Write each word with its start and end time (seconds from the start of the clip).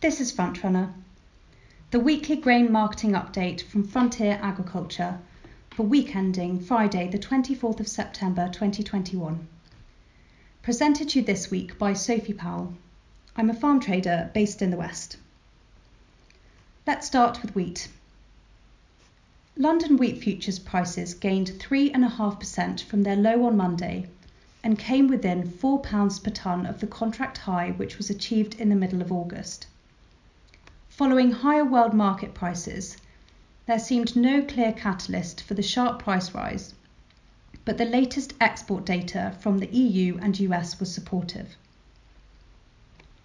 This 0.00 0.20
is 0.20 0.32
Frontrunner, 0.32 0.92
the 1.90 1.98
weekly 1.98 2.36
grain 2.36 2.70
marketing 2.70 3.14
update 3.14 3.62
from 3.62 3.82
Frontier 3.82 4.38
Agriculture 4.40 5.18
for 5.70 5.82
week 5.82 6.14
ending 6.14 6.60
Friday, 6.60 7.08
the 7.08 7.18
24th 7.18 7.80
of 7.80 7.88
September 7.88 8.46
2021. 8.46 9.48
Presented 10.62 11.08
to 11.08 11.18
you 11.18 11.24
this 11.24 11.50
week 11.50 11.76
by 11.80 11.94
Sophie 11.94 12.32
Powell. 12.32 12.74
I'm 13.34 13.50
a 13.50 13.54
farm 13.54 13.80
trader 13.80 14.30
based 14.32 14.62
in 14.62 14.70
the 14.70 14.76
West. 14.76 15.16
Let's 16.86 17.08
start 17.08 17.42
with 17.42 17.56
wheat. 17.56 17.88
London 19.56 19.96
wheat 19.96 20.22
futures 20.22 20.60
prices 20.60 21.12
gained 21.12 21.48
3.5% 21.48 22.84
from 22.84 23.02
their 23.02 23.16
low 23.16 23.44
on 23.46 23.56
Monday 23.56 24.06
and 24.62 24.78
came 24.78 25.08
within 25.08 25.42
£4 25.42 26.22
per 26.22 26.30
tonne 26.30 26.66
of 26.66 26.78
the 26.78 26.86
contract 26.86 27.38
high 27.38 27.72
which 27.72 27.98
was 27.98 28.10
achieved 28.10 28.60
in 28.60 28.68
the 28.68 28.76
middle 28.76 29.02
of 29.02 29.10
August. 29.10 29.66
Following 30.98 31.30
higher 31.30 31.64
world 31.64 31.94
market 31.94 32.34
prices, 32.34 32.96
there 33.66 33.78
seemed 33.78 34.16
no 34.16 34.42
clear 34.42 34.72
catalyst 34.72 35.40
for 35.40 35.54
the 35.54 35.62
sharp 35.62 36.02
price 36.02 36.34
rise, 36.34 36.74
but 37.64 37.78
the 37.78 37.84
latest 37.84 38.34
export 38.40 38.84
data 38.84 39.36
from 39.38 39.58
the 39.58 39.68
EU 39.68 40.18
and 40.20 40.40
US 40.40 40.80
was 40.80 40.92
supportive. 40.92 41.56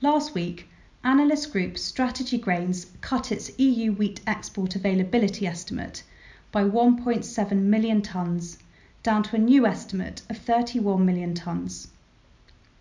Last 0.02 0.36
week, 0.36 0.70
analyst 1.04 1.52
group 1.52 1.80
Strategy 1.80 2.38
Grains 2.38 2.92
cut 3.02 3.32
its 3.32 3.50
EU 3.58 3.92
wheat 3.92 4.22
export 4.28 4.76
availability 4.76 5.48
estimate 5.48 6.04
by 6.52 6.64
1.7 6.64 7.58
million 7.58 8.04
tonnes, 8.04 8.60
down 9.02 9.24
to 9.24 9.36
a 9.36 9.40
new 9.40 9.66
estimate 9.66 10.22
of 10.30 10.38
31 10.38 11.04
million 11.04 11.34
tonnes. 11.34 11.88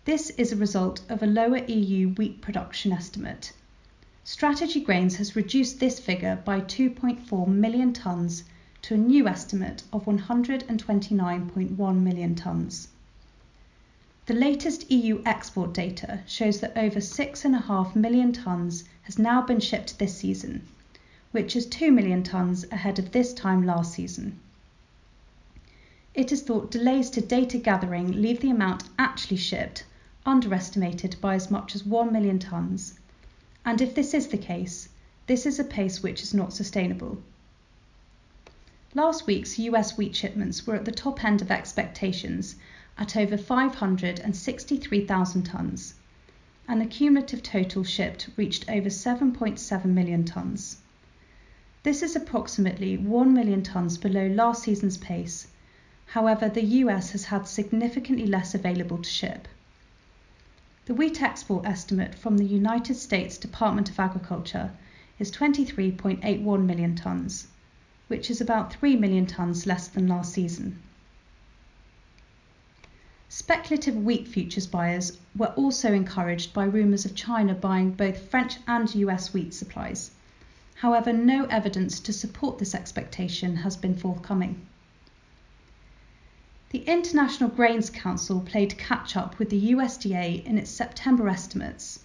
This 0.05 0.29
is 0.37 0.53
a 0.53 0.57
result 0.57 1.01
of 1.09 1.23
a 1.23 1.27
lower 1.27 1.65
EU 1.65 2.11
wheat 2.11 2.43
production 2.43 2.93
estimate 2.93 3.55
Strategy 4.25 4.81
Grains 4.81 5.17
has 5.17 5.35
reduced 5.35 5.81
this 5.81 5.99
figure 5.99 6.41
by 6.45 6.61
2.4 6.61 7.49
million 7.49 7.93
tonnes 7.93 8.45
to 8.83 8.95
a 8.95 8.97
new 8.97 9.27
estimate 9.27 9.83
of 9.93 10.05
129.1 10.05 12.01
million 12.01 12.37
tonnes. 12.37 12.87
The 14.27 14.35
latest 14.35 14.89
EU 14.93 15.23
export 15.27 15.75
data 15.75 16.21
shows 16.25 16.61
that 16.61 16.77
over 16.77 17.01
6.5 17.01 17.97
million 17.97 18.33
tonnes 18.33 18.85
has 19.03 19.19
now 19.19 19.43
been 19.43 19.59
shipped 19.59 19.99
this 19.99 20.19
season, 20.19 20.69
which 21.33 21.57
is 21.57 21.67
2 21.67 21.91
million 21.91 22.23
tonnes 22.23 22.71
ahead 22.71 23.01
of 23.01 23.11
this 23.11 23.35
time 23.35 23.67
last 23.67 23.93
season. 23.93 24.39
It 26.15 26.31
is 26.31 26.43
thought 26.43 26.71
delays 26.71 27.11
to 27.11 27.21
data 27.21 27.59
gathering 27.59 28.13
leave 28.23 28.39
the 28.39 28.51
amount 28.51 28.85
actually 29.01 29.39
shipped 29.39 29.85
underestimated 30.25 31.17
by 31.21 31.35
as 31.35 31.51
much 31.51 31.75
as 31.75 31.85
1 31.85 32.13
million 32.13 32.39
tonnes 32.39 32.93
and 33.65 33.81
if 33.81 33.95
this 33.95 34.13
is 34.13 34.27
the 34.29 34.39
case, 34.39 34.89
this 35.27 35.47
is 35.47 35.61
a 35.61 35.65
pace 35.65 36.03
which 36.03 36.23
is 36.23 36.35
not 36.35 36.53
sustainable. 36.53 37.17
Last 38.95 39.27
week's 39.27 39.59
US 39.59 39.97
wheat 39.97 40.15
shipments 40.15 40.67
were 40.67 40.75
at 40.75 40.85
the 40.85 40.93
top 40.93 41.25
end 41.25 41.41
of 41.41 41.51
expectations 41.51 42.57
at 42.99 43.17
over 43.17 43.39
563,000 43.39 45.49
tonnes, 45.49 45.95
and 46.69 46.81
the 46.81 46.87
cumulative 46.87 47.43
total 47.43 47.85
shipped 47.85 48.29
reached 48.37 48.69
over 48.69 48.89
7.7 48.89 49.85
million 49.87 50.25
tonnes. 50.25 50.77
This 51.85 52.03
is 52.03 52.15
approximately 52.15 52.97
1 52.97 53.33
million 53.33 53.63
tonnes 53.63 54.01
below 54.01 54.27
last 54.27 54.65
season's 54.65 54.99
pace. 54.99 55.47
However, 56.07 56.49
the 56.49 56.65
US 56.65 57.13
has 57.13 57.25
had 57.25 57.49
significantly 57.49 58.27
less 58.27 58.55
available 58.55 58.99
to 58.99 59.09
ship. 59.09 59.49
The 60.85 60.95
wheat 60.95 61.23
export 61.23 61.65
estimate 61.65 62.13
from 62.13 62.37
the 62.39 62.45
United 62.45 62.97
States 62.97 63.39
Department 63.39 63.89
of 63.89 64.01
Agriculture 64.01 64.73
is 65.21 65.31
23.81 65.31 66.67
million 66.67 66.97
tonnes, 66.97 67.47
which 68.09 68.29
is 68.29 68.41
about 68.41 68.75
3 68.75 68.97
million 68.97 69.25
tonnes 69.25 69.65
less 69.65 69.87
than 69.87 70.09
last 70.09 70.33
season. 70.33 70.81
Speculative 73.29 73.95
wheat 73.95 74.27
futures 74.27 74.67
buyers 74.67 75.19
were 75.37 75.55
also 75.55 75.93
encouraged 75.93 76.53
by 76.53 76.65
rumours 76.65 77.05
of 77.05 77.15
China 77.15 77.55
buying 77.55 77.93
both 77.93 78.29
French 78.29 78.57
and 78.67 78.93
US 78.93 79.33
wheat 79.33 79.55
supplies. 79.55 80.11
However, 80.75 81.13
no 81.13 81.45
evidence 81.45 82.01
to 82.01 82.13
support 82.13 82.59
this 82.59 82.75
expectation 82.75 83.55
has 83.59 83.77
been 83.77 83.95
forthcoming. 83.95 84.67
The 86.73 86.85
International 86.87 87.51
Grains 87.51 87.91
Council 87.91 88.41
played 88.41 88.79
catch 88.79 89.15
up 89.15 89.39
with 89.39 89.51
the 89.51 89.73
USDA 89.73 90.43
in 90.43 90.57
its 90.57 90.71
September 90.71 91.29
estimates, 91.29 92.01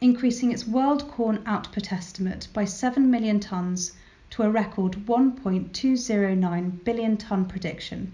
increasing 0.00 0.52
its 0.52 0.68
world 0.68 1.08
corn 1.08 1.40
output 1.44 1.90
estimate 1.90 2.46
by 2.52 2.64
7 2.64 3.10
million 3.10 3.40
tonnes 3.40 3.90
to 4.30 4.44
a 4.44 4.50
record 4.52 5.04
1.209 5.06 6.84
billion 6.84 7.16
tonne 7.16 7.44
prediction, 7.44 8.12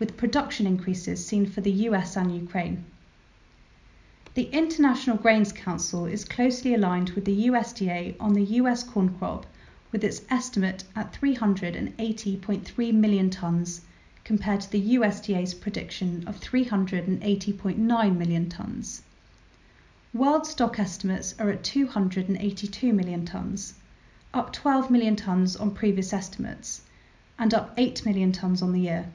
with 0.00 0.16
production 0.16 0.66
increases 0.66 1.24
seen 1.24 1.46
for 1.46 1.60
the 1.60 1.86
US 1.86 2.16
and 2.16 2.34
Ukraine. 2.34 2.82
The 4.34 4.48
International 4.50 5.16
Grains 5.16 5.52
Council 5.52 6.06
is 6.06 6.24
closely 6.24 6.74
aligned 6.74 7.10
with 7.10 7.24
the 7.24 7.46
USDA 7.46 8.16
on 8.18 8.32
the 8.32 8.44
US 8.58 8.82
corn 8.82 9.10
crop, 9.10 9.46
with 9.92 10.02
its 10.02 10.22
estimate 10.28 10.82
at 10.96 11.12
380.3 11.12 12.92
million 12.92 13.30
tonnes 13.30 13.82
compared 14.24 14.60
to 14.60 14.70
the 14.70 14.96
USDA's 14.96 15.54
prediction 15.54 16.22
of 16.26 16.40
380.9 16.40 18.16
million 18.16 18.46
tonnes. 18.48 19.02
World 20.12 20.46
stock 20.46 20.78
estimates 20.78 21.34
are 21.38 21.50
at 21.50 21.62
282 21.62 22.92
million 22.92 23.24
tonnes, 23.24 23.74
up 24.34 24.52
12 24.52 24.90
million 24.90 25.16
tonnes 25.16 25.60
on 25.60 25.70
previous 25.70 26.12
estimates, 26.12 26.82
and 27.38 27.54
up 27.54 27.72
8 27.76 28.04
million 28.04 28.32
tonnes 28.32 28.62
on 28.62 28.72
the 28.72 28.80
year. 28.80 29.06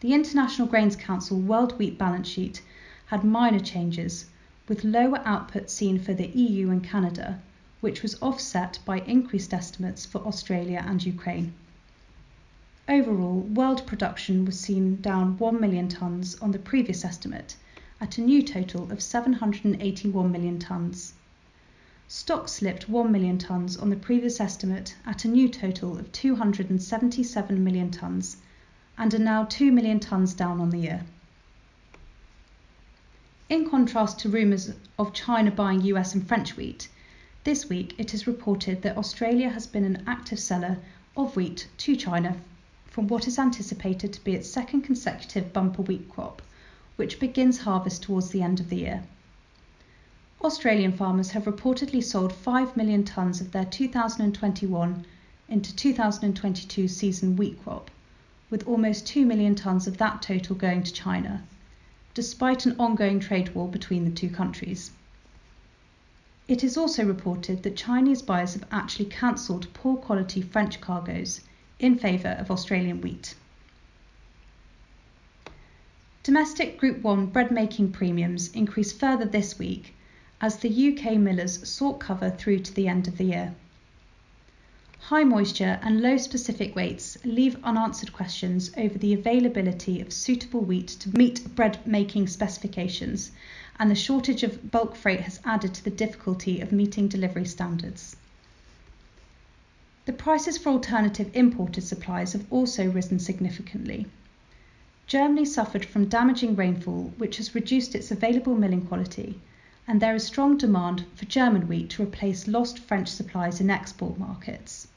The 0.00 0.14
International 0.14 0.66
Grains 0.66 0.96
Council 0.96 1.38
World 1.38 1.78
Wheat 1.78 1.98
Balance 1.98 2.26
Sheet 2.26 2.62
had 3.06 3.22
minor 3.22 3.60
changes, 3.60 4.26
with 4.66 4.82
lower 4.82 5.20
output 5.26 5.68
seen 5.68 5.98
for 5.98 6.14
the 6.14 6.28
EU 6.28 6.70
and 6.70 6.82
Canada, 6.82 7.40
which 7.80 8.02
was 8.02 8.16
offset 8.22 8.78
by 8.84 9.00
increased 9.00 9.52
estimates 9.52 10.06
for 10.06 10.18
Australia 10.26 10.82
and 10.86 11.04
Ukraine. 11.04 11.52
Overall, 12.92 13.42
world 13.42 13.86
production 13.86 14.44
was 14.44 14.58
seen 14.58 14.96
down 15.00 15.38
1 15.38 15.60
million 15.60 15.86
tonnes 15.86 16.36
on 16.42 16.50
the 16.50 16.58
previous 16.58 17.04
estimate, 17.04 17.54
at 18.00 18.18
a 18.18 18.20
new 18.20 18.42
total 18.42 18.90
of 18.90 19.00
781 19.00 20.32
million 20.32 20.58
tonnes. 20.58 21.12
Stocks 22.08 22.50
slipped 22.50 22.88
1 22.88 23.12
million 23.12 23.38
tonnes 23.38 23.80
on 23.80 23.90
the 23.90 23.96
previous 23.96 24.40
estimate 24.40 24.96
at 25.06 25.24
a 25.24 25.28
new 25.28 25.48
total 25.48 25.96
of 26.00 26.10
277 26.10 27.62
million 27.62 27.92
tonnes 27.92 28.38
and 28.98 29.14
are 29.14 29.20
now 29.20 29.44
2 29.44 29.70
million 29.70 30.00
tonnes 30.00 30.36
down 30.36 30.60
on 30.60 30.70
the 30.70 30.78
year. 30.78 31.04
In 33.48 33.70
contrast 33.70 34.18
to 34.18 34.28
rumours 34.28 34.72
of 34.98 35.12
China 35.12 35.52
buying 35.52 35.82
US 35.82 36.12
and 36.12 36.26
French 36.26 36.56
wheat, 36.56 36.88
this 37.44 37.68
week 37.68 37.94
it 37.98 38.12
is 38.12 38.26
reported 38.26 38.82
that 38.82 38.98
Australia 38.98 39.48
has 39.48 39.68
been 39.68 39.84
an 39.84 40.02
active 40.08 40.40
seller 40.40 40.78
of 41.16 41.36
wheat 41.36 41.68
to 41.78 41.94
China 41.94 42.36
from 42.90 43.06
what 43.06 43.28
is 43.28 43.38
anticipated 43.38 44.12
to 44.12 44.24
be 44.24 44.34
its 44.34 44.50
second 44.50 44.82
consecutive 44.82 45.52
bumper 45.52 45.80
wheat 45.82 46.08
crop, 46.10 46.42
which 46.96 47.20
begins 47.20 47.58
harvest 47.58 48.02
towards 48.02 48.30
the 48.30 48.42
end 48.42 48.58
of 48.58 48.68
the 48.68 48.76
year. 48.76 49.04
Australian 50.42 50.90
farmers 50.90 51.30
have 51.30 51.44
reportedly 51.44 52.02
sold 52.02 52.32
5 52.32 52.76
million 52.76 53.04
tonnes 53.04 53.40
of 53.40 53.52
their 53.52 53.64
2021 53.64 55.04
into 55.48 55.76
2022 55.76 56.88
season 56.88 57.36
wheat 57.36 57.62
crop, 57.62 57.92
with 58.50 58.66
almost 58.66 59.06
2 59.06 59.24
million 59.24 59.54
tonnes 59.54 59.86
of 59.86 59.98
that 59.98 60.20
total 60.20 60.56
going 60.56 60.82
to 60.82 60.92
China, 60.92 61.44
despite 62.14 62.66
an 62.66 62.74
ongoing 62.76 63.20
trade 63.20 63.54
war 63.54 63.68
between 63.68 64.04
the 64.04 64.10
two 64.10 64.28
countries. 64.28 64.90
It 66.48 66.64
is 66.64 66.76
also 66.76 67.04
reported 67.04 67.62
that 67.62 67.76
Chinese 67.76 68.22
buyers 68.22 68.54
have 68.54 68.66
actually 68.72 69.04
cancelled 69.04 69.72
poor 69.72 69.96
quality 69.96 70.42
French 70.42 70.80
cargoes 70.80 71.42
in 71.80 71.98
favour 71.98 72.36
of 72.38 72.50
Australian 72.50 73.00
wheat. 73.00 73.34
Domestic 76.22 76.78
Group 76.78 77.02
1 77.02 77.26
bread 77.26 77.50
making 77.50 77.90
premiums 77.90 78.50
increased 78.52 79.00
further 79.00 79.24
this 79.24 79.58
week 79.58 79.94
as 80.40 80.56
the 80.58 80.92
UK 80.92 81.14
millers 81.16 81.66
sought 81.68 81.98
cover 81.98 82.30
through 82.30 82.58
to 82.58 82.74
the 82.74 82.86
end 82.86 83.08
of 83.08 83.16
the 83.16 83.24
year. 83.24 83.54
High 85.00 85.24
moisture 85.24 85.80
and 85.82 86.02
low 86.02 86.18
specific 86.18 86.76
weights 86.76 87.16
leave 87.24 87.56
unanswered 87.64 88.12
questions 88.12 88.70
over 88.76 88.98
the 88.98 89.14
availability 89.14 90.00
of 90.00 90.12
suitable 90.12 90.60
wheat 90.60 90.88
to 90.88 91.16
meet 91.16 91.54
bread 91.56 91.78
making 91.86 92.28
specifications, 92.28 93.32
and 93.78 93.90
the 93.90 93.94
shortage 93.94 94.42
of 94.42 94.70
bulk 94.70 94.94
freight 94.94 95.20
has 95.20 95.40
added 95.44 95.72
to 95.74 95.82
the 95.82 95.90
difficulty 95.90 96.60
of 96.60 96.70
meeting 96.70 97.08
delivery 97.08 97.46
standards. 97.46 98.16
The 100.10 100.16
prices 100.16 100.58
for 100.58 100.70
alternative 100.70 101.30
imported 101.34 101.84
supplies 101.84 102.32
have 102.32 102.44
also 102.50 102.90
risen 102.90 103.20
significantly. 103.20 104.08
Germany 105.06 105.44
suffered 105.44 105.84
from 105.84 106.08
damaging 106.08 106.56
rainfall, 106.56 107.12
which 107.16 107.36
has 107.36 107.54
reduced 107.54 107.94
its 107.94 108.10
available 108.10 108.56
milling 108.56 108.84
quality, 108.88 109.40
and 109.86 110.02
there 110.02 110.16
is 110.16 110.24
strong 110.24 110.58
demand 110.58 111.04
for 111.14 111.26
German 111.26 111.68
wheat 111.68 111.90
to 111.90 112.02
replace 112.02 112.48
lost 112.48 112.80
French 112.80 113.06
supplies 113.06 113.60
in 113.60 113.70
export 113.70 114.18
markets. 114.18 114.88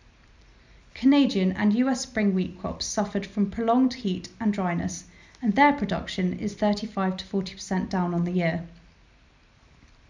Canadian 0.95 1.51
and 1.51 1.75
US 1.75 2.01
spring 2.01 2.33
wheat 2.33 2.59
crops 2.59 2.87
suffered 2.87 3.27
from 3.27 3.51
prolonged 3.51 3.93
heat 3.93 4.29
and 4.39 4.51
dryness, 4.51 5.03
and 5.43 5.53
their 5.53 5.73
production 5.73 6.39
is 6.39 6.55
35 6.55 7.17
to 7.17 7.25
40% 7.25 7.87
down 7.87 8.15
on 8.15 8.25
the 8.25 8.31
year. 8.31 8.65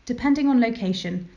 Depending 0.05 0.47
on 0.47 0.61
location, 0.61 1.27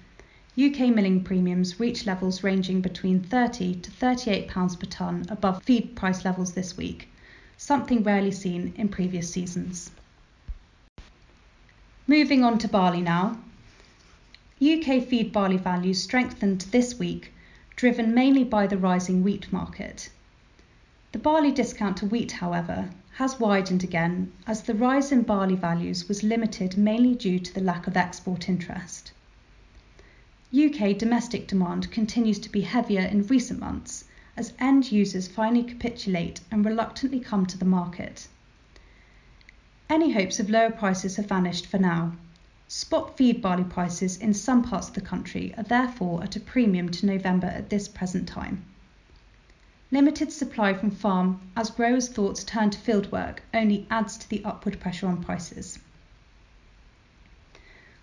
UK 0.59 0.89
milling 0.89 1.23
premiums 1.23 1.79
reach 1.79 2.07
levels 2.07 2.43
ranging 2.43 2.81
between 2.81 3.21
30 3.21 3.75
to 3.75 3.91
38 3.91 4.49
pounds 4.49 4.75
per 4.75 4.87
tonne 4.87 5.27
above 5.29 5.63
feed 5.63 5.95
price 5.95 6.25
levels 6.25 6.55
this 6.55 6.79
week, 6.79 7.11
something 7.59 8.03
rarely 8.03 8.31
seen 8.31 8.73
in 8.75 8.89
previous 8.89 9.31
seasons. 9.31 9.91
Moving 12.07 12.43
on 12.43 12.57
to 12.57 12.69
barley 12.69 13.03
now. 13.03 13.39
UK 14.63 15.07
feed 15.07 15.31
barley 15.31 15.59
values 15.59 16.03
strengthened 16.03 16.63
this 16.71 16.99
week, 16.99 17.35
driven 17.75 18.15
mainly 18.15 18.45
by 18.45 18.67
the 18.67 18.79
rising 18.79 19.23
wheat 19.23 19.53
market. 19.53 20.09
The 21.13 21.19
barley 21.19 21.53
discount 21.53 21.99
to 21.99 22.07
wheat, 22.07 22.33
however, 22.33 22.89
has 23.17 23.39
widened 23.39 23.85
again 23.85 24.33
as 24.47 24.63
the 24.63 24.75
rise 24.75 25.13
in 25.13 25.21
barley 25.23 25.57
values 25.57 26.09
was 26.09 26.23
limited 26.23 26.79
mainly 26.79 27.15
due 27.15 27.39
to 27.41 27.53
the 27.53 27.61
lack 27.61 27.87
of 27.87 27.97
export 27.97 28.49
interest. 28.49 29.13
UK 30.55 30.97
domestic 30.97 31.49
demand 31.49 31.91
continues 31.91 32.39
to 32.39 32.49
be 32.49 32.61
heavier 32.61 33.01
in 33.01 33.27
recent 33.27 33.59
months 33.59 34.05
as 34.37 34.53
end 34.61 34.93
users 34.93 35.27
finally 35.27 35.65
capitulate 35.65 36.41
and 36.53 36.65
reluctantly 36.65 37.19
come 37.19 37.47
to 37.47 37.59
the 37.59 37.65
market. 37.65 38.29
Any 39.91 40.13
hopes 40.13 40.39
of 40.39 40.49
lower 40.49 40.71
prices 40.71 41.17
have 41.17 41.27
vanished 41.27 41.67
for 41.67 41.79
now. 41.79 42.13
Spot 42.69 43.17
feed 43.17 43.43
barley 43.43 43.65
prices 43.65 44.17
in 44.19 44.35
some 44.35 44.63
parts 44.63 44.89
of 44.89 44.95
the 44.95 45.01
country 45.01 45.53
are 45.57 45.65
therefore 45.65 46.23
at 46.23 46.37
a 46.37 46.41
premium 46.41 46.91
to 46.91 47.07
November 47.07 47.49
at 47.49 47.71
this 47.71 47.89
present 47.89 48.29
time. 48.29 48.65
Limited 49.91 50.33
supply 50.33 50.75
from 50.75 50.91
farm 50.91 51.41
as 51.57 51.71
growers' 51.71 52.09
thoughts 52.09 52.45
turn 52.45 52.71
to 52.71 52.79
fieldwork 52.79 53.39
only 53.55 53.87
adds 53.91 54.17
to 54.19 54.29
the 54.29 54.45
upward 54.45 54.79
pressure 54.79 55.07
on 55.07 55.23
prices. 55.23 55.79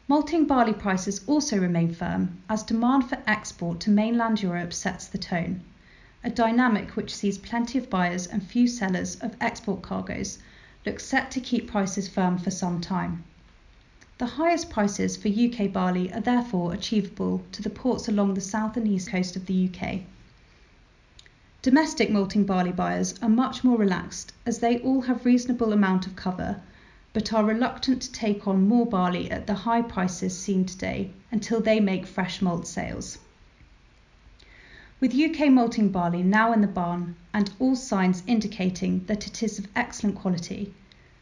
Malting 0.06 0.46
barley 0.46 0.74
prices 0.74 1.22
also 1.28 1.58
remain 1.58 1.94
firm 1.94 2.38
as 2.50 2.62
demand 2.62 3.08
for 3.08 3.18
export 3.26 3.80
to 3.80 3.90
mainland 3.90 4.42
Europe 4.42 4.74
sets 4.74 5.08
the 5.08 5.18
tone, 5.18 5.62
a 6.26 6.30
dynamic 6.30 6.98
which 6.98 7.16
sees 7.16 7.38
plenty 7.38 7.78
of 7.78 7.90
buyers 7.90 8.28
and 8.28 8.44
few 8.44 8.68
sellers 8.68 9.16
of 9.22 9.34
export 9.40 9.82
cargoes 9.82 10.40
looks 10.86 11.06
set 11.06 11.32
to 11.32 11.40
keep 11.40 11.72
prices 11.72 12.10
firm 12.10 12.38
for 12.38 12.52
some 12.52 12.82
time. 12.82 13.24
The 14.18 14.26
highest 14.26 14.70
prices 14.70 15.16
for 15.16 15.30
UK 15.30 15.72
barley 15.72 16.12
are 16.12 16.20
therefore 16.20 16.74
achievable 16.74 17.42
to 17.54 17.62
the 17.62 17.70
ports 17.70 18.10
along 18.10 18.34
the 18.34 18.42
south 18.42 18.76
and 18.76 18.86
east 18.86 19.08
coast 19.10 19.38
of 19.38 19.46
the 19.46 19.70
UK. 19.70 20.02
Domestic 21.62 22.12
malting 22.12 22.44
barley 22.44 22.74
buyers 22.74 23.16
are 23.22 23.30
much 23.30 23.64
more 23.64 23.78
relaxed 23.78 24.34
as 24.46 24.60
they 24.60 24.80
all 24.80 25.04
have 25.04 25.26
reasonable 25.26 25.72
amount 25.72 26.06
of 26.06 26.18
cover 26.18 26.62
but 27.14 27.32
are 27.32 27.46
reluctant 27.46 28.02
to 28.02 28.12
take 28.12 28.48
on 28.48 28.68
more 28.68 28.88
barley 28.88 29.30
at 29.30 29.46
the 29.46 29.54
high 29.54 29.84
prices 29.84 30.36
seen 30.36 30.66
today 30.66 31.12
until 31.32 31.62
they 31.62 31.80
make 31.80 32.08
fresh 32.08 32.42
malt 32.42 32.66
sales. 32.66 33.20
With 35.00 35.14
UK 35.14 35.52
malting 35.52 35.90
barley 35.90 36.24
now 36.24 36.54
in 36.54 36.62
the 36.62 36.68
barn 36.68 37.16
and 37.34 37.52
all 37.60 37.76
signs 37.76 38.24
indicating 38.26 39.04
that 39.06 39.28
it 39.28 39.44
is 39.44 39.60
of 39.60 39.68
excellent 39.76 40.16
quality, 40.16 40.74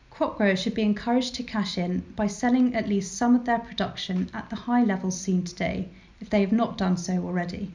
crop 0.09 0.38
growers 0.38 0.61
should 0.61 0.75
be 0.75 0.83
encouraged 0.83 1.35
to 1.35 1.43
cash 1.43 1.77
in 1.77 2.03
by 2.15 2.27
selling 2.27 2.73
at 2.73 2.88
least 2.88 3.17
some 3.17 3.35
of 3.35 3.45
their 3.45 3.59
production 3.59 4.29
at 4.33 4.49
the 4.49 4.55
high 4.55 4.83
levels 4.83 5.19
seen 5.19 5.43
today 5.43 5.89
if 6.21 6.29
they 6.29 6.41
have 6.41 6.51
not 6.51 6.77
done 6.77 6.95
so 6.95 7.25
already. 7.25 7.71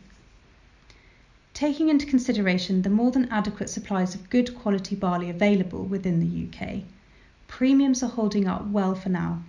Taking 1.53 1.89
into 1.89 2.07
consideration 2.07 2.83
the 2.83 2.89
more 2.89 3.11
than 3.11 3.29
adequate 3.33 3.69
supplies 3.69 4.15
of 4.15 4.31
good 4.31 4.57
quality 4.57 4.95
barley 4.95 5.29
available 5.29 5.85
within 5.85 6.21
the 6.21 6.47
UK, 6.47 6.85
premiums 7.49 8.03
are 8.03 8.11
holding 8.11 8.47
up 8.47 8.67
well 8.67 8.95
for 8.95 9.09
now. 9.09 9.43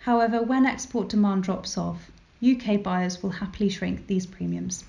However, 0.00 0.42
when 0.42 0.64
export 0.64 1.08
demand 1.08 1.42
drops 1.42 1.76
off, 1.76 2.10
UK 2.42 2.82
buyers 2.82 3.22
will 3.22 3.30
happily 3.30 3.68
shrink 3.68 4.06
these 4.06 4.26
premiums. 4.26 4.84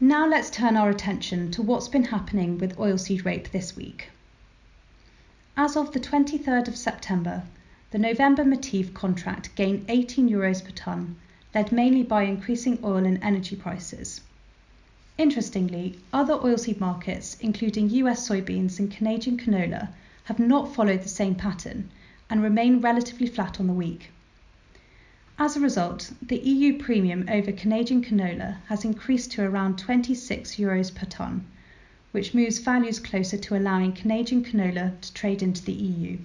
Now 0.00 0.26
let's 0.26 0.50
turn 0.50 0.76
our 0.76 0.90
attention 0.90 1.50
to 1.52 1.62
what's 1.62 1.88
been 1.88 2.04
happening 2.04 2.58
with 2.58 2.76
oilseed 2.76 3.24
rape 3.24 3.50
this 3.52 3.76
week. 3.76 4.10
As 5.56 5.76
of 5.76 5.92
the 5.92 6.00
23rd 6.00 6.66
of 6.66 6.76
September, 6.76 7.44
the 7.92 7.98
November 7.98 8.44
Matif 8.44 8.92
contract 8.92 9.54
gained 9.54 9.84
18 9.88 10.28
euros 10.28 10.64
per 10.64 10.72
tonne, 10.72 11.16
led 11.54 11.70
mainly 11.70 12.02
by 12.02 12.24
increasing 12.24 12.80
oil 12.82 13.06
and 13.06 13.22
energy 13.22 13.54
prices. 13.54 14.20
Interestingly, 15.16 15.96
other 16.12 16.34
oilseed 16.34 16.80
markets, 16.80 17.36
including 17.40 17.88
US 17.90 18.28
soybeans 18.28 18.80
and 18.80 18.90
Canadian 18.90 19.36
canola, 19.36 19.90
have 20.24 20.40
not 20.40 20.74
followed 20.74 21.02
the 21.02 21.08
same 21.08 21.36
pattern 21.36 21.88
and 22.28 22.42
remain 22.42 22.80
relatively 22.80 23.28
flat 23.28 23.60
on 23.60 23.68
the 23.68 23.72
week. 23.72 24.10
As 25.38 25.56
a 25.56 25.60
result, 25.60 26.12
the 26.20 26.38
EU 26.38 26.78
premium 26.82 27.28
over 27.28 27.52
Canadian 27.52 28.02
canola 28.02 28.56
has 28.66 28.84
increased 28.84 29.30
to 29.32 29.42
around 29.42 29.78
26 29.78 30.56
euros 30.56 30.92
per 30.92 31.06
tonne, 31.06 31.46
which 32.10 32.34
moves 32.34 32.58
values 32.58 32.98
closer 32.98 33.36
to 33.36 33.56
allowing 33.56 33.92
Canadian 33.92 34.44
canola 34.44 35.00
to 35.00 35.14
trade 35.14 35.42
into 35.42 35.62
the 35.64 35.72
EU. 35.72 36.18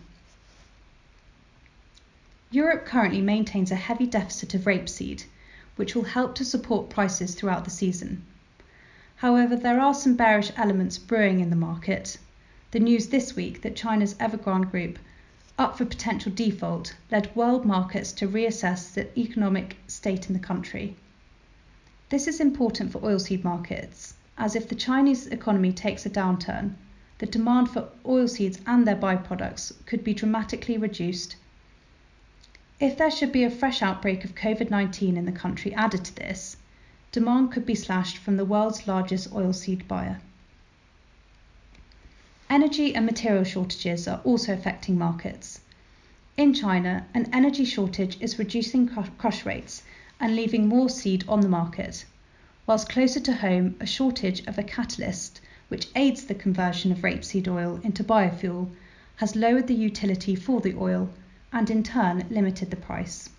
Europe 2.50 2.88
currently 2.88 3.22
maintains 3.22 3.70
a 3.70 3.76
heavy 3.76 4.08
deficit 4.08 4.56
of 4.56 4.66
rapeseed, 4.66 5.26
which 5.76 5.94
will 5.94 6.06
help 6.06 6.34
to 6.34 6.44
support 6.44 6.90
prices 6.90 7.36
throughout 7.36 7.66
the 7.66 7.70
season. 7.70 8.24
However, 9.20 9.58
there 9.58 9.82
are 9.82 9.94
some 9.94 10.16
bearish 10.16 10.50
elements 10.56 10.98
brewing 10.98 11.42
in 11.42 11.50
the 11.50 11.56
market. 11.58 12.18
The 12.72 12.80
news 12.80 13.08
this 13.08 13.36
week 13.36 13.64
that 13.64 13.76
China's 13.76 14.14
Evergrande 14.14 14.72
Group 14.72 14.98
up 15.58 15.78
for 15.78 15.84
potential 15.84 16.32
default 16.32 16.96
led 17.12 17.36
world 17.36 17.66
markets 17.66 18.14
to 18.14 18.30
reassess 18.30 18.94
the 18.94 19.10
economic 19.20 19.76
state 19.88 20.28
in 20.28 20.34
the 20.34 20.40
country. 20.40 20.96
This 22.08 22.30
is 22.30 22.40
important 22.40 22.94
for 22.94 23.02
oilseed 23.02 23.44
markets, 23.44 24.14
as 24.38 24.56
if 24.56 24.70
the 24.70 24.74
Chinese 24.74 25.28
economy 25.28 25.74
takes 25.74 26.06
a 26.06 26.10
downturn, 26.10 26.76
the 27.18 27.26
demand 27.26 27.70
for 27.70 27.90
oilseeds 28.06 28.62
and 28.66 28.88
their 28.88 28.96
byproducts 28.96 29.74
could 29.86 30.02
be 30.02 30.14
dramatically 30.14 30.78
reduced. 30.78 31.36
If 32.80 32.98
there 32.98 33.12
should 33.12 33.34
be 33.34 33.44
a 33.44 33.52
fresh 33.52 33.82
outbreak 33.82 34.24
of 34.24 34.34
COVID 34.34 34.70
19 34.70 35.18
in 35.18 35.26
the 35.26 35.34
country 35.34 35.74
added 35.74 36.06
to 36.06 36.16
this, 36.16 36.56
demand 37.12 37.52
could 37.52 37.66
be 37.66 37.76
slashed 37.76 38.18
from 38.18 38.38
the 38.38 38.46
world's 38.46 38.88
largest 38.88 39.32
oilseed 39.32 39.88
buyer. 39.88 40.20
Energy 42.50 42.94
and 42.94 43.06
material 43.06 43.44
shortages 43.44 44.08
are 44.08 44.22
also 44.24 44.54
affecting 44.54 44.98
markets. 44.98 45.62
In 46.38 46.54
China, 46.54 47.06
an 47.14 47.30
energy 47.34 47.66
shortage 47.66 48.18
is 48.22 48.40
reducing 48.40 48.88
crush 48.88 49.46
rates 49.46 49.84
and 50.20 50.36
leaving 50.36 50.68
more 50.68 50.90
seed 50.90 51.24
on 51.28 51.42
the 51.42 51.50
market, 51.50 52.06
whilst 52.66 52.90
closer 52.90 53.20
to 53.20 53.34
home, 53.34 53.76
a 53.80 53.86
shortage 53.86 54.46
of 54.48 54.58
a 54.58 54.64
catalyst 54.64 55.42
which 55.68 55.88
aids 55.96 56.26
the 56.26 56.36
conversion 56.36 56.92
of 56.92 57.04
rapeseed 57.04 57.48
oil 57.48 57.80
into 57.84 58.04
biofuel 58.04 58.70
has 59.16 59.36
lowered 59.36 59.68
the 59.68 59.76
utility 59.76 60.36
for 60.36 60.62
the 60.62 60.76
oil 60.76 61.10
and 61.52 61.70
in 61.70 61.84
turn 61.84 62.26
limited 62.30 62.70
the 62.70 62.76
price. 62.76 63.30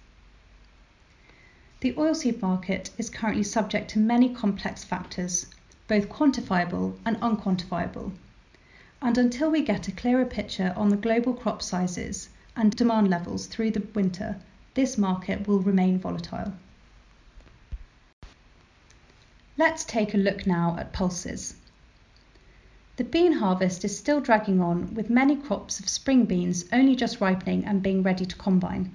The 1.81 1.93
oilseed 1.95 2.43
market 2.43 2.91
is 2.99 3.09
currently 3.11 3.43
subject 3.43 3.91
to 3.91 3.99
many 3.99 4.29
complex 4.29 4.85
factors, 4.85 5.47
both 5.89 6.09
quantifiable 6.09 6.97
and 7.05 7.17
unquantifiable 7.21 8.13
and 9.03 9.17
until 9.17 9.51
we 9.51 9.63
get 9.63 9.89
a 9.89 9.93
clearer 9.93 10.27
picture 10.27 10.75
on 10.77 10.91
the 10.91 10.97
global 10.97 11.33
crop 11.33 11.63
sizes 11.63 12.29
and 12.55 12.77
demand 12.77 13.09
levels 13.09 13.47
through 13.47 13.71
the 13.71 13.87
winter, 13.95 14.37
this 14.75 14.99
market 14.99 15.49
will 15.49 15.61
remain 15.61 15.99
volatile. 15.99 16.53
Let's 19.57 19.85
take 19.85 20.13
a 20.13 20.19
look 20.19 20.47
now 20.47 20.77
at 20.79 20.93
pulses. 20.93 21.55
The 22.97 23.05
bean 23.05 23.33
harvest 23.33 23.85
is 23.85 23.97
still 23.97 24.21
dragging 24.21 24.61
on 24.61 24.95
with 24.95 25.09
many 25.09 25.37
crops 25.37 25.81
of 25.81 25.89
spring 25.89 26.27
beans 26.27 26.67
only 26.71 26.95
just 26.95 27.23
ripening 27.23 27.65
and 27.65 27.83
being 27.83 28.03
ready 28.03 28.27
to 28.27 28.37
combine. 28.37 28.95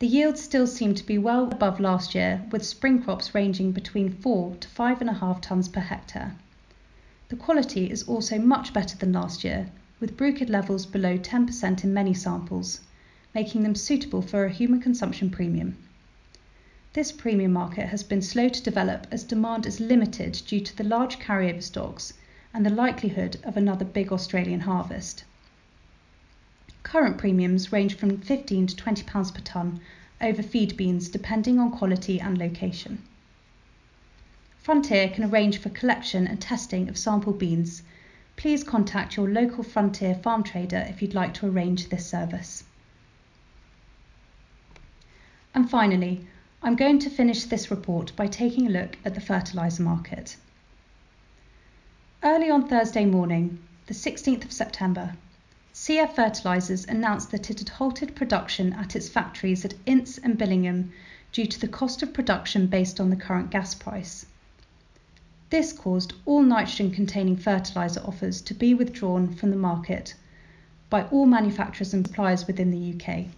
The 0.00 0.06
yields 0.06 0.40
still 0.40 0.66
seem 0.66 0.94
to 0.94 1.04
be 1.04 1.18
well 1.18 1.52
above 1.52 1.78
last 1.78 2.14
year 2.14 2.40
with 2.50 2.64
spring 2.64 3.02
crops 3.02 3.34
ranging 3.34 3.72
between 3.72 4.08
4 4.08 4.56
to 4.56 4.66
5.5 4.66 5.42
tonnes 5.42 5.70
per 5.70 5.80
hectare. 5.80 6.36
The 7.28 7.36
quality 7.36 7.90
is 7.90 8.04
also 8.04 8.38
much 8.38 8.72
better 8.72 8.96
than 8.96 9.12
last 9.12 9.44
year, 9.44 9.68
with 10.00 10.16
bruchid 10.16 10.48
levels 10.48 10.86
below 10.86 11.18
10% 11.18 11.84
in 11.84 11.92
many 11.92 12.14
samples, 12.14 12.80
making 13.34 13.62
them 13.62 13.74
suitable 13.74 14.22
for 14.22 14.46
a 14.46 14.50
human 14.50 14.80
consumption 14.80 15.28
premium. 15.28 15.76
This 16.94 17.12
premium 17.12 17.52
market 17.52 17.88
has 17.90 18.02
been 18.02 18.22
slow 18.22 18.48
to 18.48 18.62
develop 18.62 19.06
as 19.10 19.22
demand 19.22 19.66
is 19.66 19.80
limited 19.80 20.40
due 20.46 20.60
to 20.60 20.74
the 20.74 20.82
large 20.82 21.18
carryover 21.18 21.62
stocks 21.62 22.14
and 22.54 22.64
the 22.64 22.70
likelihood 22.70 23.36
of 23.44 23.54
another 23.54 23.84
big 23.84 24.12
Australian 24.12 24.60
harvest. 24.60 25.24
Current 26.90 27.18
premiums 27.18 27.70
range 27.70 27.96
from 27.96 28.18
£15 28.18 28.66
to 28.66 28.74
£20 28.74 29.32
per 29.32 29.40
tonne 29.42 29.80
over 30.20 30.42
feed 30.42 30.76
beans 30.76 31.08
depending 31.08 31.60
on 31.60 31.70
quality 31.70 32.20
and 32.20 32.36
location. 32.36 33.00
Frontier 34.58 35.08
can 35.08 35.22
arrange 35.22 35.58
for 35.58 35.68
collection 35.68 36.26
and 36.26 36.40
testing 36.40 36.88
of 36.88 36.98
sample 36.98 37.32
beans. 37.32 37.84
Please 38.34 38.64
contact 38.64 39.16
your 39.16 39.28
local 39.28 39.62
Frontier 39.62 40.16
farm 40.16 40.42
trader 40.42 40.84
if 40.88 41.00
you'd 41.00 41.14
like 41.14 41.32
to 41.34 41.46
arrange 41.46 41.90
this 41.90 42.04
service. 42.04 42.64
And 45.54 45.70
finally, 45.70 46.26
I'm 46.60 46.74
going 46.74 46.98
to 46.98 47.08
finish 47.08 47.44
this 47.44 47.70
report 47.70 48.10
by 48.16 48.26
taking 48.26 48.66
a 48.66 48.70
look 48.70 48.98
at 49.04 49.14
the 49.14 49.20
fertiliser 49.20 49.84
market. 49.84 50.36
Early 52.24 52.50
on 52.50 52.66
Thursday 52.66 53.04
morning, 53.04 53.60
the 53.86 53.94
16th 53.94 54.44
of 54.44 54.50
September, 54.50 55.14
CF 55.82 56.12
Fertilisers 56.12 56.84
announced 56.84 57.30
that 57.30 57.48
it 57.48 57.58
had 57.58 57.70
halted 57.70 58.14
production 58.14 58.74
at 58.74 58.94
its 58.94 59.08
factories 59.08 59.64
at 59.64 59.72
Ince 59.86 60.18
and 60.18 60.36
Billingham 60.36 60.92
due 61.32 61.46
to 61.46 61.58
the 61.58 61.66
cost 61.66 62.02
of 62.02 62.12
production 62.12 62.66
based 62.66 63.00
on 63.00 63.08
the 63.08 63.16
current 63.16 63.50
gas 63.50 63.74
price. 63.74 64.26
This 65.48 65.72
caused 65.72 66.12
all 66.26 66.42
nitrogen 66.42 66.90
containing 66.90 67.38
fertiliser 67.38 68.00
offers 68.00 68.42
to 68.42 68.52
be 68.52 68.74
withdrawn 68.74 69.32
from 69.32 69.48
the 69.48 69.56
market 69.56 70.14
by 70.90 71.04
all 71.04 71.24
manufacturers 71.24 71.94
and 71.94 72.06
suppliers 72.06 72.46
within 72.46 72.70
the 72.70 72.94
UK. 72.94 73.28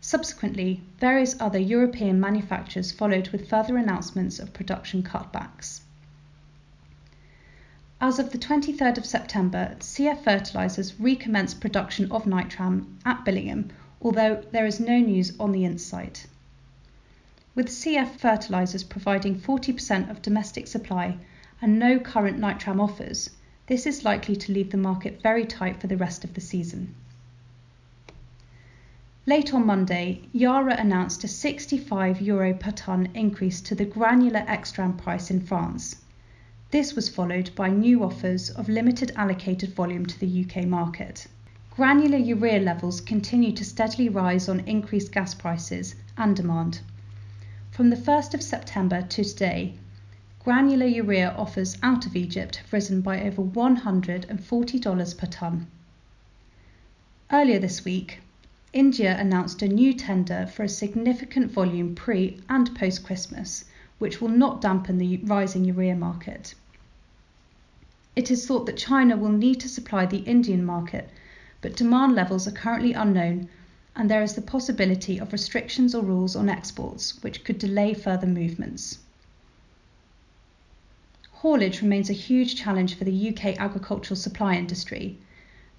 Subsequently, 0.00 0.80
various 0.98 1.38
other 1.38 1.58
European 1.58 2.18
manufacturers 2.18 2.90
followed 2.90 3.28
with 3.28 3.50
further 3.50 3.76
announcements 3.76 4.38
of 4.38 4.54
production 4.54 5.02
cutbacks. 5.02 5.82
As 8.06 8.18
of 8.18 8.32
the 8.32 8.38
23rd 8.38 8.98
of 8.98 9.06
September, 9.06 9.76
CF 9.80 10.24
Fertilisers 10.24 11.00
recommenced 11.00 11.58
production 11.58 12.12
of 12.12 12.26
Nitram 12.26 12.98
at 13.06 13.24
Billingham, 13.24 13.70
although 14.02 14.44
there 14.52 14.66
is 14.66 14.78
no 14.78 14.98
news 14.98 15.32
on 15.40 15.52
the 15.52 15.78
site. 15.78 16.26
With 17.54 17.68
CF 17.68 18.18
Fertilisers 18.18 18.84
providing 18.84 19.36
40% 19.40 20.10
of 20.10 20.20
domestic 20.20 20.66
supply 20.66 21.16
and 21.62 21.78
no 21.78 21.98
current 21.98 22.38
Nitram 22.38 22.78
offers, 22.78 23.30
this 23.68 23.86
is 23.86 24.04
likely 24.04 24.36
to 24.36 24.52
leave 24.52 24.70
the 24.70 24.76
market 24.76 25.22
very 25.22 25.46
tight 25.46 25.80
for 25.80 25.86
the 25.86 25.96
rest 25.96 26.24
of 26.24 26.34
the 26.34 26.42
season. 26.42 26.94
Late 29.24 29.54
on 29.54 29.64
Monday, 29.64 30.20
Yara 30.30 30.76
announced 30.78 31.24
a 31.24 31.28
65 31.28 32.20
euro 32.20 32.52
per 32.52 32.72
tonne 32.72 33.08
increase 33.14 33.62
to 33.62 33.74
the 33.74 33.86
granular 33.86 34.42
Extran 34.42 34.98
price 34.98 35.30
in 35.30 35.40
France. 35.40 35.96
This 36.74 36.96
was 36.96 37.08
followed 37.08 37.54
by 37.54 37.70
new 37.70 38.02
offers 38.02 38.50
of 38.50 38.68
limited 38.68 39.12
allocated 39.14 39.72
volume 39.74 40.06
to 40.06 40.18
the 40.18 40.44
UK 40.44 40.66
market. 40.66 41.28
Granular 41.70 42.18
urea 42.18 42.58
levels 42.58 43.00
continue 43.00 43.52
to 43.52 43.64
steadily 43.64 44.08
rise 44.08 44.48
on 44.48 44.58
increased 44.58 45.12
gas 45.12 45.34
prices 45.34 45.94
and 46.18 46.34
demand. 46.34 46.80
From 47.70 47.90
the 47.90 47.96
1st 47.96 48.34
of 48.34 48.42
September 48.42 49.02
to 49.02 49.22
today, 49.22 49.74
granular 50.42 50.84
urea 50.84 51.32
offers 51.38 51.78
out 51.80 52.06
of 52.06 52.16
Egypt 52.16 52.56
have 52.56 52.72
risen 52.72 53.02
by 53.02 53.22
over 53.22 53.44
$140 53.44 55.16
per 55.16 55.26
tonne. 55.28 55.68
Earlier 57.30 57.60
this 57.60 57.84
week, 57.84 58.18
India 58.72 59.16
announced 59.16 59.62
a 59.62 59.68
new 59.68 59.94
tender 59.94 60.48
for 60.48 60.64
a 60.64 60.68
significant 60.68 61.52
volume 61.52 61.94
pre 61.94 62.40
and 62.48 62.74
post 62.74 63.04
Christmas, 63.04 63.64
which 64.00 64.20
will 64.20 64.28
not 64.28 64.60
dampen 64.60 64.98
the 64.98 65.18
rising 65.18 65.64
urea 65.64 65.94
market. 65.94 66.52
It 68.16 68.30
is 68.30 68.46
thought 68.46 68.66
that 68.66 68.76
China 68.76 69.16
will 69.16 69.32
need 69.32 69.58
to 69.60 69.68
supply 69.68 70.06
the 70.06 70.18
Indian 70.18 70.64
market, 70.64 71.10
but 71.60 71.74
demand 71.76 72.14
levels 72.14 72.46
are 72.46 72.52
currently 72.52 72.92
unknown, 72.92 73.48
and 73.96 74.08
there 74.08 74.22
is 74.22 74.34
the 74.34 74.42
possibility 74.42 75.18
of 75.18 75.32
restrictions 75.32 75.94
or 75.94 76.02
rules 76.02 76.36
on 76.36 76.48
exports, 76.48 77.22
which 77.22 77.42
could 77.42 77.58
delay 77.58 77.92
further 77.92 78.26
movements. 78.26 78.98
Haulage 81.42 81.82
remains 81.82 82.08
a 82.08 82.14
huge 82.14 82.56
challenge 82.56 82.94
for 82.94 83.04
the 83.04 83.28
UK 83.28 83.58
agricultural 83.58 84.16
supply 84.16 84.54
industry, 84.54 85.18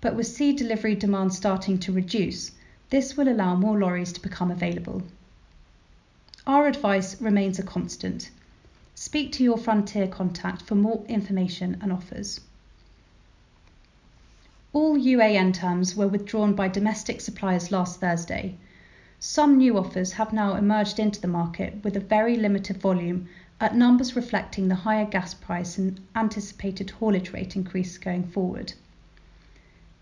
but 0.01 0.15
with 0.15 0.27
seed 0.27 0.57
delivery 0.57 0.93
demand 0.93 1.33
starting 1.33 1.79
to 1.79 1.91
reduce, 1.91 2.51
this 2.89 3.17
will 3.17 3.29
allow 3.29 3.55
more 3.55 3.79
lorries 3.79 4.11
to 4.13 4.21
become 4.21 4.51
available. 4.51 5.03
Our 6.45 6.67
advice 6.67 7.19
remains 7.21 7.57
a 7.59 7.63
constant. 7.63 8.29
Speak 8.97 9.31
to 9.33 9.43
your 9.43 9.57
Frontier 9.57 10.07
contact 10.07 10.61
for 10.61 10.75
more 10.75 11.03
information 11.07 11.77
and 11.81 11.91
offers. 11.91 12.39
All 14.71 14.97
UAN 14.97 15.53
terms 15.53 15.95
were 15.95 16.07
withdrawn 16.07 16.55
by 16.55 16.69
domestic 16.69 17.21
suppliers 17.21 17.71
last 17.71 17.99
Thursday. 17.99 18.55
Some 19.19 19.57
new 19.57 19.77
offers 19.77 20.13
have 20.13 20.33
now 20.33 20.55
emerged 20.55 20.97
into 20.97 21.21
the 21.21 21.27
market 21.27 21.83
with 21.83 21.95
a 21.95 21.99
very 21.99 22.37
limited 22.37 22.77
volume 22.77 23.27
at 23.59 23.75
numbers 23.75 24.15
reflecting 24.15 24.69
the 24.69 24.75
higher 24.75 25.05
gas 25.05 25.33
price 25.33 25.77
and 25.77 25.99
anticipated 26.15 26.89
haulage 26.89 27.33
rate 27.33 27.55
increase 27.55 27.97
going 27.97 28.23
forward. 28.23 28.73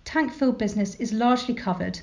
Tank 0.05 0.31
fill 0.31 0.51
business 0.51 0.95
is 0.95 1.11
largely 1.11 1.53
covered 1.53 2.01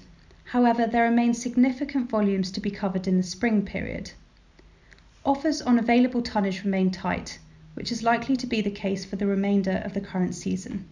However, 0.51 0.85
there 0.85 1.05
remain 1.05 1.33
significant 1.33 2.11
volumes 2.11 2.51
to 2.51 2.61
be 2.61 2.73
covered 2.73 3.07
in 3.07 3.17
the 3.17 3.23
spring 3.23 3.65
period. 3.65 4.11
Offers 5.25 5.61
on 5.61 5.79
available 5.79 6.23
tonnage 6.23 6.65
remain 6.65 6.91
tight, 6.91 7.39
which 7.75 7.93
is 7.93 8.03
likely 8.03 8.37
to 8.37 8.47
be 8.47 8.63
the 8.63 8.71
case 8.71 9.05
for 9.05 9.17
the 9.17 9.27
remainder 9.27 9.83
of 9.85 9.93
the 9.93 10.01
current 10.01 10.35
season. 10.35 10.87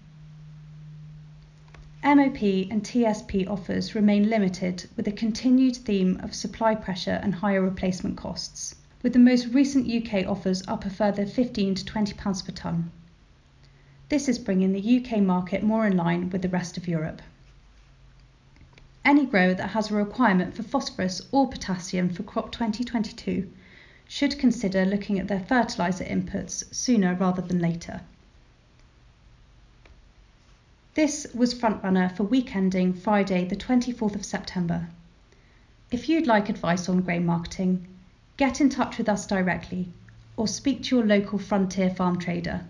MOP 2.04 2.42
and 2.70 2.82
TSP 2.82 3.49
offers 3.49 3.94
remain 3.94 4.28
limited 4.28 4.88
with 4.97 5.08
a 5.08 5.12
continued 5.12 5.76
theme 5.76 6.20
of 6.23 6.35
supply 6.35 6.75
pressure 6.75 7.18
and 7.23 7.37
higher 7.37 7.62
replacement 7.62 8.16
costs, 8.18 8.75
with 9.02 9.14
the 9.14 9.18
most 9.18 9.47
recent 9.47 9.90
UK 9.90 10.26
offers 10.26 10.62
up 10.68 10.85
a 10.85 10.90
further 10.90 11.25
£15 11.25 11.76
to 11.76 11.85
20 11.85 12.12
pounds 12.14 12.42
per 12.42 12.52
tonne. 12.52 12.90
This 14.11 14.28
is 14.28 14.38
bringing 14.38 14.73
the 14.73 14.99
UK 14.99 15.23
market 15.23 15.62
more 15.62 15.87
in 15.87 15.97
line 15.97 16.28
with 16.28 16.42
the 16.42 16.49
rest 16.50 16.76
of 16.76 16.87
Europe 16.87 17.23
any 19.08 19.25
grower 19.25 19.54
that 19.54 19.70
has 19.70 19.90
a 19.90 19.94
requirement 19.94 20.54
for 20.54 20.62
phosphorus 20.62 21.23
or 21.32 21.49
potassium 21.49 22.11
for 22.11 22.23
crop 22.25 22.52
2022 22.52 23.50
should 24.09 24.38
consider 24.38 24.87
looking 24.87 25.19
at 25.19 25.29
their 25.29 25.45
fertiliser 25.45 26.05
inputs 26.05 26.65
sooner 26.75 27.15
rather 27.15 27.43
than 27.43 27.61
later. 27.61 28.00
This 30.95 31.27
was 31.35 31.55
Frontrunner 31.55 32.17
for 32.17 32.25
week 32.25 32.57
ending 32.57 32.95
Friday, 32.95 33.45
the 33.45 33.55
24th 33.55 34.15
of 34.15 34.25
September. 34.25 34.88
If 35.91 36.09
you'd 36.09 36.27
like 36.27 36.49
advice 36.49 36.88
on 36.88 37.03
grain 37.03 37.27
marketing, 37.27 37.87
get 38.38 38.61
in 38.61 38.71
touch 38.71 38.97
with 38.97 39.09
us 39.09 39.27
directly 39.27 39.88
or 40.37 40.49
speak 40.49 40.83
to 40.85 40.97
your 40.97 41.07
local 41.07 41.38
Frontier 41.38 41.91
farm 41.91 42.19
trader. 42.19 42.65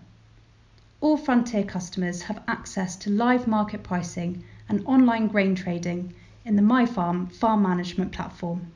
All 0.99 1.15
Frontier 1.17 1.63
customers 1.63 2.23
have 2.23 2.43
access 2.47 2.97
to 2.97 3.09
live 3.09 3.47
market 3.47 3.81
pricing 3.81 4.43
and 4.67 4.85
online 4.85 5.27
grain 5.27 5.55
trading 5.55 6.13
in 6.43 6.57
the 6.57 6.61
MyFarm 6.61 7.31
farm 7.31 7.63
management 7.63 8.11
platform. 8.11 8.71